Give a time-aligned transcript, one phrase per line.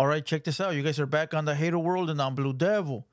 [0.00, 0.74] All right, check this out.
[0.74, 3.06] You guys are back on the Hater World and on Blue Devil.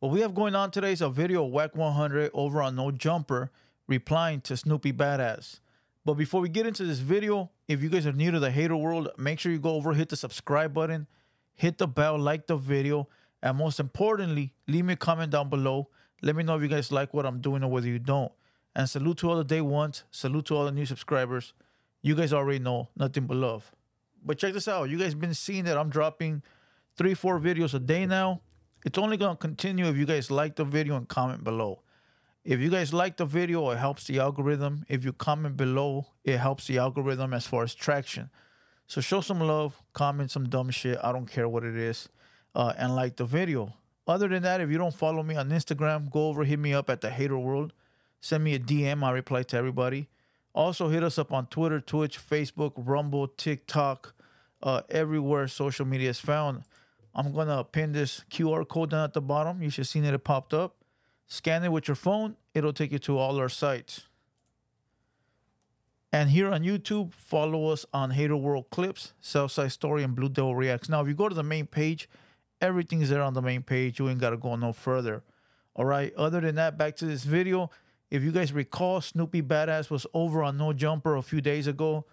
[0.00, 2.90] What we have going on today is a video of Wack 100 over on No
[2.90, 3.52] Jumper
[3.86, 5.60] replying to Snoopy Badazz.
[6.04, 8.74] But before we get into this video, if you guys are new to the Hater
[8.74, 11.06] World, make sure you go over, hit the subscribe button,
[11.54, 13.08] hit the bell, like the video,
[13.40, 15.90] and most importantly, leave me a comment down below.
[16.22, 18.32] Let me know if you guys like what I'm doing or whether you don't.
[18.74, 20.02] And salute to all the day ones.
[20.10, 21.52] Salute to all the new subscribers.
[22.02, 23.70] You guys already know nothing but love.
[24.24, 24.90] But check this out.
[24.90, 26.42] You guys been seeing that I'm dropping
[26.96, 28.40] three, four videos a day now.
[28.84, 31.82] It's only gonna continue if you guys like the video and comment below.
[32.44, 34.84] If you guys like the video, it helps the algorithm.
[34.88, 38.30] If you comment below, it helps the algorithm as far as traction.
[38.88, 40.98] So show some love, comment some dumb shit.
[41.02, 42.08] I don't care what it is,
[42.54, 43.74] uh, and like the video.
[44.08, 46.90] Other than that, if you don't follow me on Instagram, go over, hit me up
[46.90, 47.72] at the Hater World.
[48.20, 49.04] Send me a DM.
[49.04, 50.08] I reply to everybody.
[50.54, 54.14] Also, hit us up on Twitter, Twitch, Facebook, Rumble, TikTok,
[54.62, 56.62] uh, everywhere social media is found.
[57.14, 59.62] I'm gonna pin this QR code down at the bottom.
[59.62, 60.14] You should have seen it.
[60.14, 60.76] It popped up.
[61.26, 62.36] Scan it with your phone.
[62.54, 64.02] It'll take you to all our sites.
[66.12, 70.54] And here on YouTube, follow us on Hater World Clips, Southside Story, and Blue Devil
[70.54, 70.90] Reacts.
[70.90, 72.08] Now, if you go to the main page,
[72.60, 73.98] everything's there on the main page.
[73.98, 75.22] You ain't gotta go no further.
[75.74, 76.14] All right.
[76.14, 77.70] Other than that, back to this video.
[78.12, 82.04] If you guys recall, Snoopy Badazz was over on No Jumper a few days ago.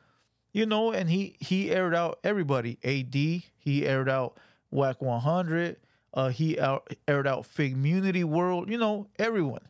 [0.53, 2.79] You know, and he he aired out everybody.
[2.85, 4.39] AD, he aired out
[4.71, 5.75] Wack 100.
[6.13, 8.69] Uh, he out, aired out Fig Figgmunity World.
[8.69, 9.67] You know, everyone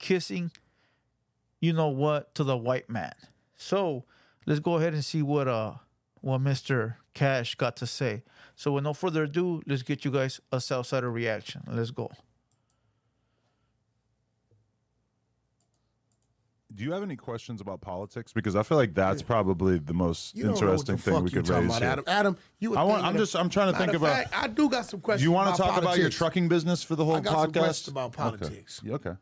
[0.00, 0.50] kissing.
[1.60, 3.14] You know what to the white man.
[3.54, 4.04] So
[4.46, 5.74] let's go ahead and see what uh
[6.22, 6.96] what Mr.
[7.14, 8.24] Cash got to say.
[8.56, 11.62] So with no further ado, let's get you guys a Southsider reaction.
[11.68, 12.10] Let's go.
[16.74, 18.32] Do you have any questions about politics?
[18.32, 21.24] Because I feel like that's probably the most You don't know what the interesting thing
[21.24, 21.64] we could raise.
[21.64, 21.90] about, here.
[21.90, 22.04] Adam.
[22.06, 22.76] Adam, you.
[22.76, 25.24] I want- I'm just- I'm trying to think about- Fact, I do got some questions.
[25.24, 27.50] you want to about talk about your trucking business for the whole I got some
[27.52, 27.58] podcast?
[27.58, 28.16] questions about Okay.
[28.22, 28.80] politics.
[28.84, 29.14] Yeah, Okay.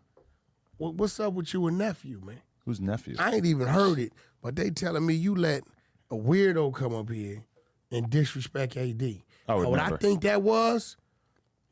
[0.78, 2.40] What- What's up with you and nephew, man?
[2.64, 3.14] Who's nephew?
[3.18, 4.12] I ain't even heard it,
[4.42, 5.62] but they telling me you let
[6.10, 7.44] a weirdo come up here
[7.92, 9.22] and disrespect AD.
[9.48, 9.80] I would And what.
[9.80, 10.96] I think that was,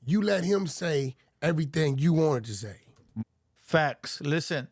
[0.07, 2.77] you let him say everything you wanted to say.
[3.59, 4.21] Facts.
[4.21, 4.69] Listen,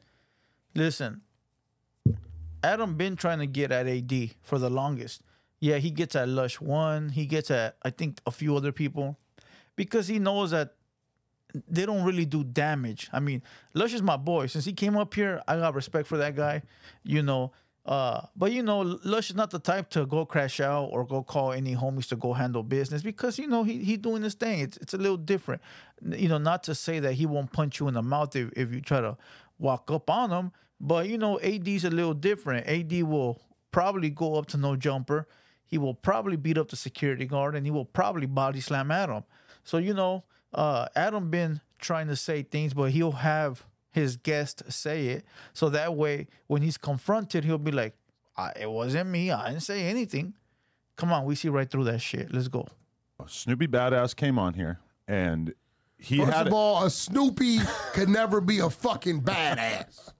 [0.74, 1.22] listen.
[2.64, 5.22] Adam been trying to get at AD for the longest.
[5.58, 7.08] Yeah, he gets at Lush One.
[7.08, 9.18] He gets at I think a few other people
[9.76, 10.74] because he knows that
[11.68, 13.08] they don't really do damage.
[13.12, 13.42] I mean,
[13.74, 14.46] Lush is my boy.
[14.46, 16.62] Since he came up here, I got respect for that guy.
[17.04, 17.52] You know,
[17.84, 21.22] uh, but you know, Lush is not the type to go crash out or go
[21.22, 24.60] call any homies to go handle business because you know he he doing his thing.
[24.60, 25.62] It's it's a little different.
[26.04, 28.72] You know, not to say that he won't punch you in the mouth if, if
[28.72, 29.16] you try to
[29.58, 32.66] walk up on him, but you know, AD's a little different.
[32.66, 35.28] AD will probably go up to no jumper.
[35.64, 39.22] He will probably beat up the security guard and he will probably body slam Adam.
[39.64, 44.64] So you know, uh, Adam been trying to say things, but he'll have his guest
[44.70, 45.24] say it.
[45.54, 47.94] So that way, when he's confronted, he'll be like,
[48.36, 49.30] I, "It wasn't me.
[49.30, 50.34] I didn't say anything."
[50.96, 52.32] Come on, we see right through that shit.
[52.34, 52.66] Let's go.
[53.26, 55.54] Snoopy Badazz came on here and
[55.96, 57.58] he First had of all, a Snoopy
[57.92, 60.10] could never be a fucking badass.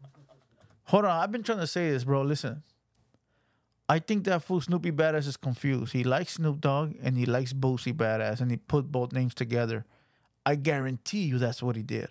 [0.93, 2.21] Hold on, I've been trying to say this, bro.
[2.21, 2.63] Listen,
[3.89, 5.95] I think that fool Snoopy Badazz is confused.
[5.95, 9.87] He likes Snoop Dogg and he likes Boosie Badazz, and he put both names together.
[10.45, 12.09] I guarantee you that's what he did.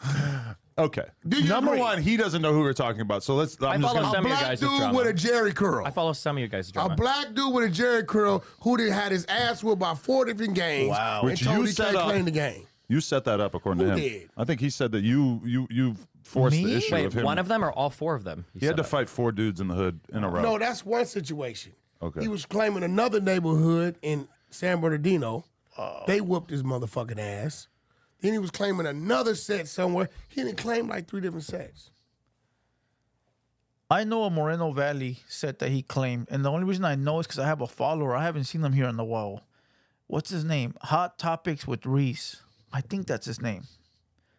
[0.78, 1.06] okay.
[1.24, 1.80] Number agree?
[1.80, 3.24] one, he doesn't know who we're talking about.
[3.24, 3.60] So let's.
[3.60, 4.96] I'm just follow gonna, A Some of you black guys' dude drama.
[4.96, 5.84] with a Jheri curl.
[5.84, 6.94] I follow some of you guys' A drama.
[6.94, 10.54] black dude with a Jheri curl who did had his ass whipped by four different
[10.54, 10.90] gangs.
[10.90, 11.22] Wow.
[11.22, 12.04] And Which told you he set can't up.
[12.04, 12.68] claim the game.
[12.88, 13.98] You set that up according Who to him.
[14.00, 14.30] did?
[14.36, 16.64] I think he said that you you you forced Me?
[16.64, 17.24] the issue Wait, of him.
[17.24, 18.44] one of them or all four of them?
[18.58, 18.88] he had to that?
[18.88, 20.42] fight four dudes in the hood in a row.
[20.42, 21.72] No, that's one situation.
[22.02, 22.20] Okay.
[22.20, 25.44] He was claiming another neighborhood in San Bernardino.
[25.78, 26.02] Oh.
[26.06, 27.68] They whooped his motherfucking ass.
[28.20, 30.08] Then he was claiming another set somewhere.
[30.28, 31.90] He didn't claim like three different sets.
[33.90, 37.20] I know a Moreno Valley set that he claimed, and the only reason I know
[37.20, 38.14] is because I have a follower.
[38.16, 39.42] I haven't seen him here in a while.
[40.06, 40.74] What's his name?
[40.82, 42.42] Hot Topics with Reese.
[42.74, 43.62] I think that's his name.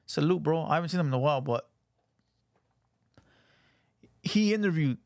[0.05, 0.65] Salute, bro.
[0.65, 1.67] I haven't seen him in a while, but
[4.21, 4.97] he interviewed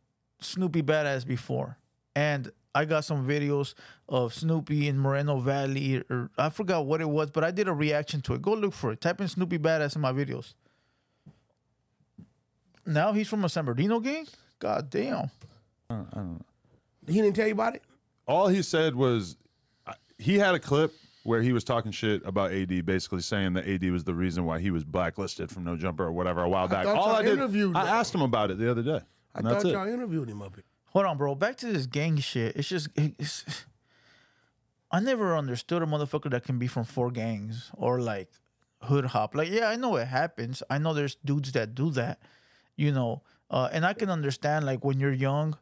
[0.42, 1.78] Snoopy Badazz before,
[2.16, 3.76] and I got some videos
[4.08, 7.74] of Snoopy in Moreno Valley, or I forgot what it was, but I did a
[7.74, 8.42] reaction to it.
[8.42, 9.02] Go look for it.
[9.02, 10.56] Type in Snoopy Badazz in my videos.
[12.86, 14.28] Now he's from a San Bernardino gang.
[14.58, 15.30] God damn.
[15.90, 16.42] I don't know.
[17.08, 17.84] He didn't tell you about it?
[18.28, 19.38] all he said was
[20.20, 20.94] he had a clip
[21.30, 24.60] where he was talking shit about AD, basically saying that AD was the reason why
[24.60, 26.86] he was blacklisted from No Jumper or whatever a while back.
[26.86, 29.02] thought All I did, interviewed I asked him about it the other day.
[29.36, 30.64] I thought y'all interviewed him up here.
[30.88, 31.36] Hold on, bro.
[31.36, 32.56] Back to this gang shit.
[32.56, 33.46] It's just it's,
[34.92, 38.32] I never understood a motherfucker that can be from four gangs or like
[38.82, 39.36] hood hop.
[39.36, 40.64] Like, yeah, I know it happens.
[40.68, 42.24] I know there's dudes that do that,
[42.76, 43.22] you know.
[43.52, 45.60] Uh, and I can understand like when you're young,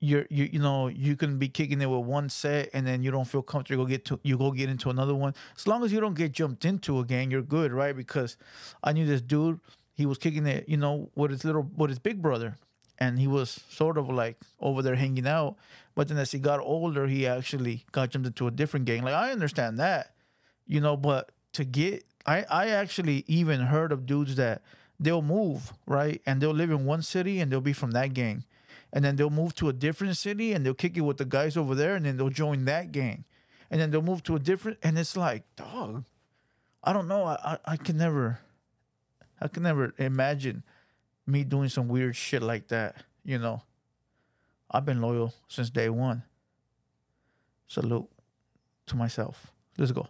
[0.00, 3.10] you're you you know you can be kicking it with one set and then you
[3.10, 3.82] don't feel comfortable.
[3.82, 5.34] You go get to you go get into another one.
[5.56, 7.94] As long as you don't get jumped into a gang, you're good, right?
[7.94, 8.36] Because
[8.82, 9.60] I knew this dude.
[9.94, 12.56] He was kicking it, you know, with his little with his big brother,
[12.98, 15.56] and he was sort of like over there hanging out.
[15.94, 19.02] But then as he got older, he actually got jumped into a different gang.
[19.02, 20.14] Like I understand that,
[20.66, 24.62] you know, but to get I I actually even heard of dudes that
[24.98, 28.44] they'll move right and they'll live in one city and they'll be from that gang
[28.92, 31.56] and then they'll move to a different city and they'll kick it with the guys
[31.56, 33.24] over there and then they'll join that gang
[33.70, 36.04] and then they'll move to a different and it's like dog
[36.82, 38.40] i don't know i i, I can never
[39.40, 40.62] i can never imagine
[41.26, 43.62] me doing some weird shit like that you know
[44.70, 46.22] i've been loyal since day one
[47.68, 48.08] salute
[48.86, 50.06] to myself let's go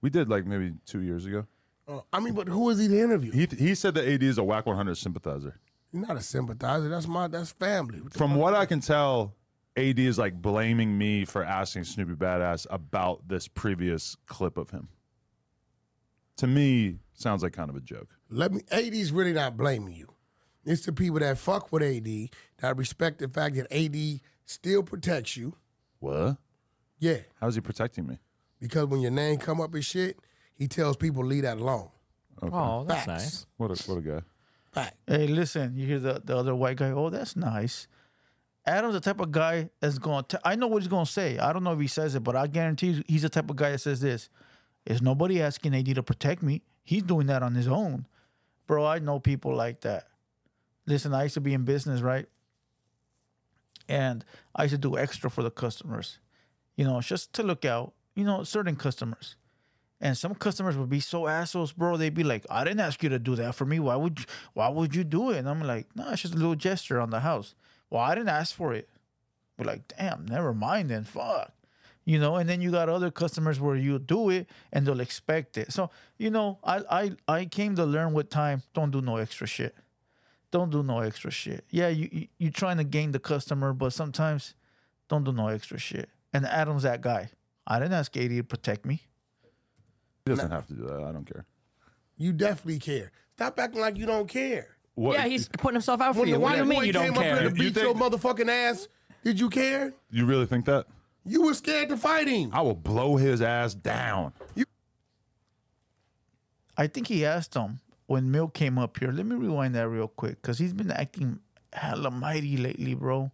[0.00, 1.46] We did like maybe two years ago.
[1.88, 3.32] Uh, I mean, but who is he to interview?
[3.32, 5.54] He he said that AD is a Wack 100 sympathizer.
[5.92, 6.88] He's not a sympathizer.
[6.88, 8.00] That's my that's family.
[8.00, 9.34] What From what I can tell,
[9.76, 14.88] AD is like blaming me for asking Snoopy Badazz about this previous clip of him.
[16.38, 18.08] To me, sounds like kind of a joke.
[18.28, 18.60] Let me.
[18.70, 20.08] AD's really not blaming you.
[20.64, 25.36] It's the people that fuck with AD that respect the fact that AD still protects
[25.36, 25.54] you.
[26.00, 26.36] What?
[26.98, 28.18] Yeah, How's he protecting me?
[28.58, 30.18] because when your name come up and shit,
[30.54, 31.90] he tells people leave that alone.
[32.42, 33.22] Oh, that's Facts.
[33.24, 33.46] nice.
[33.58, 34.20] What a what a guy.
[35.06, 36.90] Hey, listen, you hear the, the other white guy?
[36.90, 37.88] Oh, that's nice.
[38.66, 41.38] Adam's the type of guy that's going to, I know what he's going to say.
[41.38, 43.70] I don't know if he says it, but I guarantee he's the type of guy
[43.70, 44.28] that says this.
[44.84, 46.62] Is nobody asking AD to protect me?
[46.82, 48.06] He's doing that on his own.
[48.66, 50.08] Bro, I know people like that.
[50.86, 52.26] Listen, I used to be in business, right?
[53.88, 54.24] And
[54.54, 56.18] I used to do extra for the customers,
[56.76, 59.36] you know, just to look out, you know, certain customers.
[60.00, 61.96] And some customers would be so assholes, bro.
[61.96, 63.80] They'd be like, "I didn't ask you to do that for me.
[63.80, 66.36] Why would you, Why would you do it?" And I'm like, "No, it's just a
[66.36, 67.54] little gesture on the house.
[67.88, 68.88] Well, I didn't ask for it."
[69.58, 71.04] We're like, "Damn, never mind then.
[71.04, 71.52] Fuck."
[72.04, 75.58] You know, and then you got other customers where you do it and they'll expect
[75.58, 75.72] it.
[75.72, 79.46] So, you know, I I I came to learn with time, don't do no extra
[79.46, 79.74] shit.
[80.52, 81.64] Don't do no extra shit.
[81.70, 84.54] Yeah, you, you you're trying to gain the customer, but sometimes
[85.08, 86.08] don't do no extra shit.
[86.32, 87.30] And Adam's that guy.
[87.66, 89.02] I didn't ask AD to protect me.
[90.26, 91.04] He doesn't have to do that.
[91.04, 91.46] I don't care.
[92.18, 93.12] You definitely care.
[93.36, 94.76] Stop acting like you don't care.
[94.96, 96.34] What, Yeah, he's putting himself out for When you.
[96.34, 97.44] the What do white you mean you don't came up here care?
[97.44, 98.88] to beat You your think- motherfucking ass,
[99.22, 99.94] did you care?
[100.10, 100.86] You really think that?
[101.24, 102.50] You were scared to fight him.
[102.52, 104.32] I will blow his ass down.
[106.76, 109.12] I think he asked him when Milk came up here.
[109.12, 111.38] Let me rewind that real quick because he's been acting
[111.72, 113.30] hella mighty lately, bro.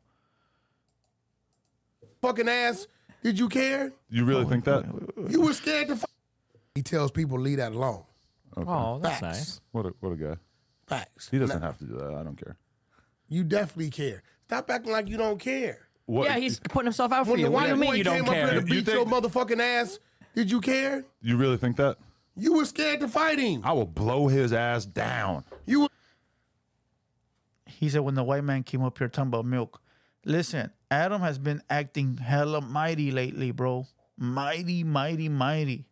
[2.21, 2.87] Fucking ass,
[3.23, 3.93] did you care?
[4.11, 4.85] You really oh, think that?
[5.29, 6.09] You were scared to fight.
[6.75, 8.05] He tells people leave that alone.
[8.57, 9.39] Oh, that's Facts.
[9.39, 9.61] nice.
[9.73, 10.37] What a what a guy.
[10.87, 11.29] Facts.
[11.31, 12.15] He doesn't have to do that.
[12.15, 12.57] I don't care.
[13.29, 14.23] You definitely care.
[14.47, 15.89] Stop acting like you don't care.
[16.05, 17.47] What, Yeah, he's putting himself out for When you.
[17.47, 18.61] the What do white you mean boy you came don't up here care?
[18.61, 19.99] to You beat your think- motherfucking ass,
[20.35, 21.05] did you care?
[21.23, 21.97] You really think that?
[22.37, 23.63] You were scared to fight him.
[23.65, 25.45] I will blow his ass down.
[25.67, 25.89] You were
[27.67, 29.81] He said when the white man came up here talking about milk.
[30.25, 33.87] Listen, Adam has been acting hella mighty lately, bro.
[34.19, 35.87] Mighty, mighty, mighty.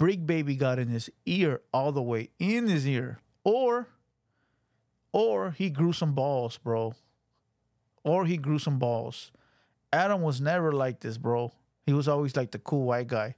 [0.00, 3.18] Brick baby got in his ear all the way in his ear.
[3.44, 3.86] Or
[5.12, 6.94] or he grew some balls, bro.
[8.02, 9.30] Or he grew some balls.
[9.92, 11.52] Adam was never like this, bro.
[11.84, 13.34] He was always like the cool white guy.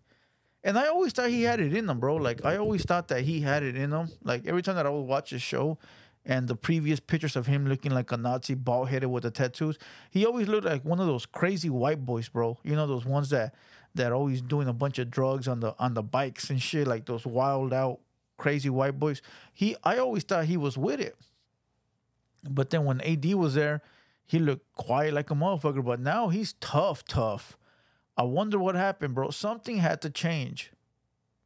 [0.63, 2.15] And I always thought he had it in him, bro.
[2.15, 4.09] Like I always thought that he had it in him.
[4.23, 5.79] Like every time that I would watch his show
[6.25, 9.79] and the previous pictures of him looking like a Nazi bald headed with the tattoos,
[10.13, 12.61] he always looked like one of those crazy white boys, bro.
[12.63, 13.53] You know those ones that
[13.95, 17.05] that always doing a bunch of drugs on the on the bikes and shit, like
[17.07, 18.01] those wild out
[18.39, 19.23] crazy white boys.
[19.53, 21.17] He I always thought he was with it.
[22.49, 23.83] But then when AD was there,
[24.27, 25.85] he looked quiet like a motherfucker.
[25.85, 27.57] But now he's tough, tough.
[28.17, 29.31] I wonder what happened, bro.
[29.31, 30.71] Something had to change.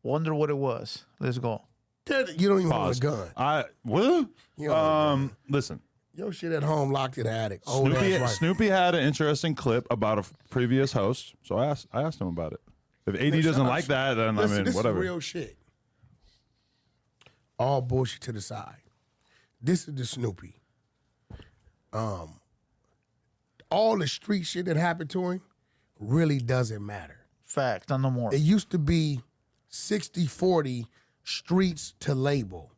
[0.03, 1.05] Wonder what it was.
[1.21, 1.63] Let's go.
[2.09, 3.05] you don't even Pause.
[3.05, 3.29] own a gun.
[3.37, 4.29] I what?
[4.57, 5.81] You don't Um, listen.
[6.17, 7.61] Your shit at home locked in the attic.
[7.67, 8.31] Oh, Snoopy, that's right.
[8.31, 12.21] Snoopy had an interesting clip about a f- previous host, so I asked I asked
[12.21, 12.61] him about it.
[13.07, 14.99] If AD doesn't like that, then Listen, I mean this whatever.
[14.99, 15.59] is real shit.
[17.59, 18.81] All bullshit to the side.
[19.61, 20.57] This is the Snoopy.
[21.93, 22.41] Um,
[23.71, 25.43] all the street shit that happened to him
[25.99, 27.27] really doesn't matter.
[27.45, 28.35] Fact, not no more.
[28.35, 29.21] It used to be
[29.69, 30.87] 60 40
[31.25, 32.73] streets to label.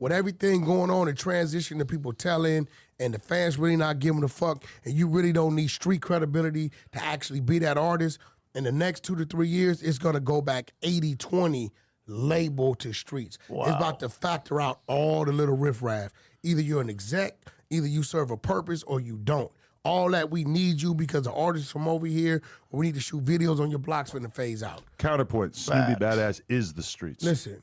[0.00, 2.66] With everything going on and transition to people telling
[2.98, 6.72] and the fans really not giving a fuck, and you really don't need street credibility
[6.92, 8.18] to actually be that artist,
[8.54, 11.70] in the next two to three years, it's gonna go back 80 20
[12.06, 13.38] label to streets.
[13.48, 16.12] It's about to factor out all the little riffraff.
[16.42, 17.38] Either you're an exec,
[17.68, 19.52] either you serve a purpose, or you don't.
[19.84, 23.24] All that we need you because the artists from over here, we need to shoot
[23.24, 24.82] videos on your blocks finna phase out.
[24.98, 27.22] Counterpoint: Snoopy Badazz is the streets.
[27.22, 27.62] Listen,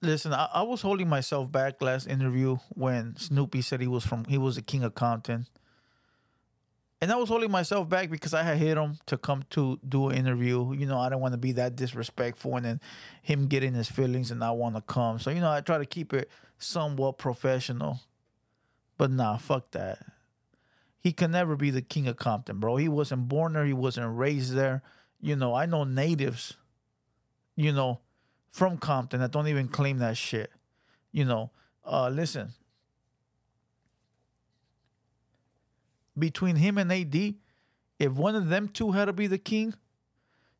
[0.00, 4.24] Listen, I, I was holding myself back last interview when Snoopy said he was from
[4.24, 5.46] he was the king of Compton.
[7.00, 10.08] And I was holding myself back because I had hit him to come to do
[10.08, 10.72] an interview.
[10.72, 12.80] You know, I don't want to be that disrespectful and then
[13.22, 15.20] him getting his feelings and not want to come.
[15.20, 16.28] So, you know, I try to keep it
[16.58, 18.00] somewhat professional.
[18.96, 20.04] But nah, fuck that.
[21.00, 22.76] He can never be the king of Compton, bro.
[22.76, 24.82] He wasn't born there, he wasn't raised there.
[25.20, 26.56] You know, I know natives,
[27.54, 28.00] you know,
[28.50, 30.50] from Compton that don't even claim that shit.
[31.12, 31.50] You know,
[31.84, 32.52] uh, listen.
[36.18, 37.34] Between him and AD,
[37.98, 39.74] if one of them two had to be the king,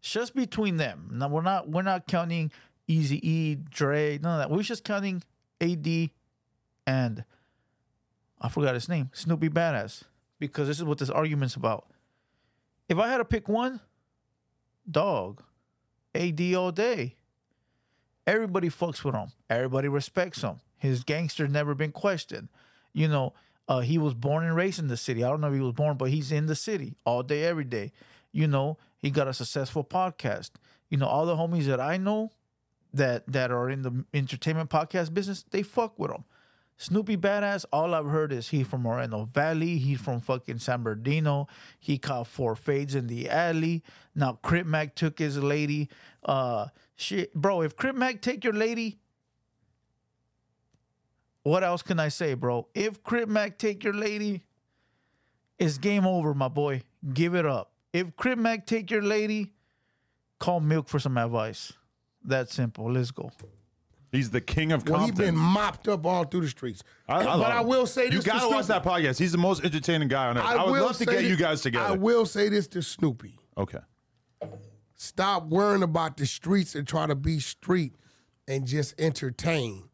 [0.01, 1.11] just between them.
[1.13, 2.53] Now we're not we're not counting
[2.87, 4.55] Easy E, Dre, none of that.
[4.55, 5.23] We're just counting
[5.61, 6.11] AD
[6.87, 7.25] and
[8.41, 10.05] I forgot his name, Snoopy Badazz,
[10.39, 11.91] because this is what this argument's about.
[12.89, 13.81] If I had to pick one,
[14.91, 15.43] dog,
[16.15, 17.17] AD all day.
[18.29, 19.29] Everybody fucks with him.
[19.49, 20.61] Everybody respects him.
[20.77, 22.49] His gangster's never been questioned.
[22.93, 23.33] You know,
[23.67, 25.25] uh, he was born and raised in the city.
[25.25, 27.65] I don't know if he was born, but he's in the city all day, every
[27.65, 27.91] day.
[28.31, 30.51] You know, he got a successful podcast.
[30.91, 32.33] You know, all the homies that I know
[32.93, 36.25] that that are in the entertainment podcast business, they fuck with him.
[36.81, 39.79] Snoopy Badazz, all I've heard is he from Moreno Valley.
[39.79, 41.49] He's from fucking San Bernardino.
[41.81, 43.83] He caught four fades in the alley.
[44.15, 45.89] Now Crip Mac took his lady.
[46.25, 47.35] Uh shit.
[47.35, 49.01] Bro, if Crip Mac take your lady,
[51.43, 52.69] what else can I say, bro?
[52.75, 54.45] If Crip Mac take your lady,
[55.59, 56.83] it's game over, my boy.
[57.13, 57.73] Give it up.
[57.93, 59.53] If Crip Mac take your lady,
[60.39, 61.73] call Milk for some advice.
[62.25, 62.93] That simple.
[62.93, 63.33] Let's go.
[64.11, 65.27] He's the king of well, he Compton.
[65.27, 66.83] been mopped up all through the streets.
[67.09, 67.67] I, I but I him.
[67.67, 68.85] will say this You to gotta watch Snoopy.
[68.85, 69.19] that podcast.
[69.19, 70.45] He's the most entertaining guy on earth.
[70.45, 71.85] I, would will love to say get thi- you guys together.
[71.93, 73.39] I will say this to Snoopy.
[73.59, 73.79] okay.
[74.97, 77.95] Stop worrying about the streets and try to be street
[78.49, 79.89] and just entertain.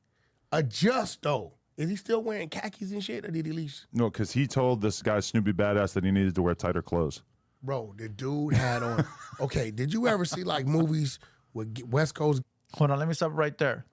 [0.53, 1.55] Adjust though.
[1.77, 3.75] Is he still wearing khakis and shit, or did he leave?
[3.93, 7.23] No, because he told this guy Snoopy Badazz that he needed to wear tighter clothes.
[7.65, 9.05] Bro, the dude had on.
[9.41, 11.19] okay, did you ever see like movies
[11.53, 12.43] with G- West Coast
[12.75, 13.85] Hold on, let me stop right there.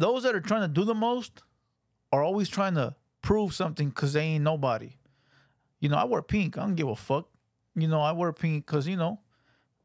[0.00, 1.42] Those that are trying to do the most
[2.10, 4.94] are always trying to prove something because they ain't nobody.
[5.78, 6.56] You know, I wear pink.
[6.56, 7.28] I don't give a fuck.
[7.74, 9.20] You know, I wear pink because you know,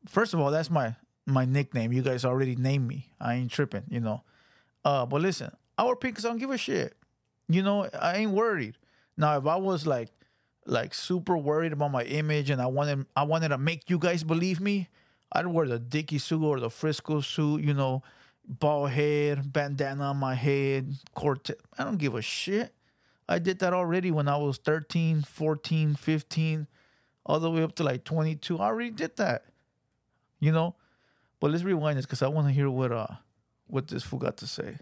[0.07, 0.95] first of all, that's my
[1.25, 1.91] my nickname.
[1.91, 3.09] You guys already named me.
[3.19, 3.83] I ain't tripping.
[3.89, 4.23] You know,
[4.85, 6.95] uh, but listen, I wear pink because I don't give a shit.
[7.49, 8.77] You know, I ain't worried.
[9.17, 10.11] Now, if I was like
[10.65, 14.23] like super worried about my image and I wanted I wanted to make you guys
[14.23, 14.87] believe me,
[15.33, 18.01] I'd wear the Dickie suit or the Frisco suit, you know,
[18.47, 21.57] bald head, bandana on my head, Cortez.
[21.77, 22.73] I don't give a shit.
[23.27, 26.67] I did that already when I was 13, 14, 15,
[27.25, 28.59] all the way up to like 22.
[28.59, 29.45] I already did that.
[30.39, 30.75] You know?
[31.39, 33.07] But let's rewind this because I want to hear what uh
[33.67, 34.77] what this fool got to say.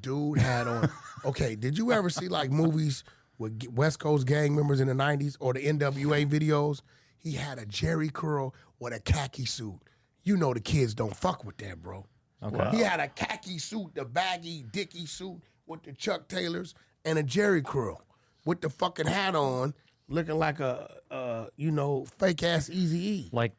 [0.00, 0.90] dude had on.
[1.24, 3.04] okay, did you ever see like movies
[3.38, 6.80] with West Coast gang members in the '90s or the NWA videos?
[7.18, 9.78] He had a Jheri curl with a khaki suit.
[10.22, 12.06] You know the kids don't fuck with that, bro.
[12.42, 12.76] Okay.
[12.76, 17.22] He had a khaki suit, the baggy Dickie suit with the Chuck Taylors and a
[17.22, 18.02] Jheri curl
[18.44, 19.74] with the fucking hat on,
[20.08, 23.28] looking like a, uh, you know, fake ass Easy E.
[23.32, 23.52] Like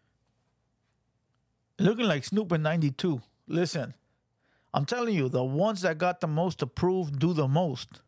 [1.80, 3.22] Looking like Snoop in 92.
[3.48, 3.94] Listen,
[4.74, 8.02] I'm telling you, the ones that got the most approved do the most.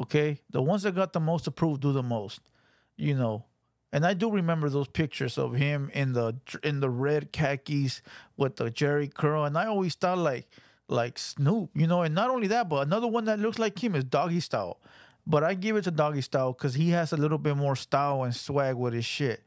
[0.00, 0.40] Okay?
[0.50, 2.40] The ones that got the most approved do the most.
[2.96, 3.44] You know.
[3.96, 8.02] And I do remember those pictures of him in the in the red khakis
[8.36, 9.46] with the Jheri curl.
[9.46, 10.46] And I always thought like
[10.86, 13.94] like Snoop, you know, and not only that, but another one that looks like him
[13.94, 14.80] is Doggy Style.
[15.26, 18.24] But I give it to Doggy Style because he has a little bit more style
[18.24, 19.42] and swag with his shit.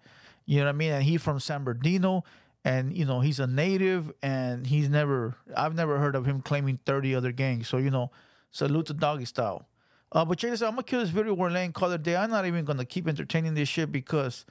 [0.48, 0.94] You know what I mean?
[0.94, 2.24] And he from San Bernardino,
[2.65, 5.36] and you know he's a native, and he's never.
[5.56, 7.68] I've never heard of him claiming thirty other gangs.
[7.68, 8.10] So you know,
[8.50, 9.68] salute to Doggy Style.
[10.11, 10.69] Uh, but check this out.
[10.69, 12.15] I'm gonna kill this video we're laying call it day.
[12.15, 14.45] I'm not even gonna keep entertaining this shit because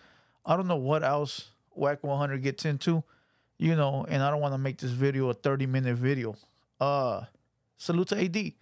[0.46, 3.02] I don't know what else Wack 100 gets into,
[3.58, 6.36] you know, and I don't want to make this video a 30 minute video.
[6.80, 7.22] Uh,
[7.76, 8.52] salute to AD.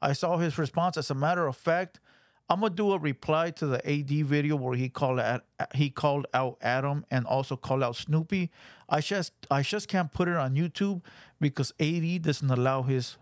[0.00, 0.96] I saw his response.
[0.96, 2.00] As a matter of fact,
[2.48, 5.44] I'm gonna do a reply to the AD video where he called out
[5.74, 8.50] he called out Adam and also called out Snoopy.
[8.88, 11.02] I just I just can't put it on YouTube
[11.40, 13.16] because AD doesn't allow his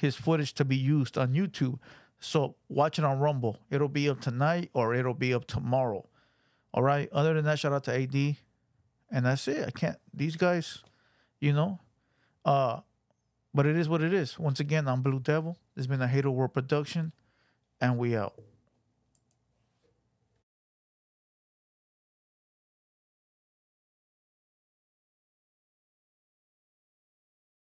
[0.00, 1.78] his footage to be used on YouTube.
[2.20, 3.58] So watch it on Rumble.
[3.70, 6.08] It'll be up tonight or it'll be up tomorrow.
[6.72, 7.08] All right.
[7.12, 8.36] Other than that, shout out to AD.
[9.10, 9.66] And that's it.
[9.66, 10.82] I can't these guys,
[11.40, 11.78] you know.
[12.44, 12.80] Uh
[13.54, 14.38] but it is what it is.
[14.38, 15.56] Once again, I'm Blue Devil.
[15.76, 17.12] Has been a Hater World production,
[17.80, 18.34] and we out.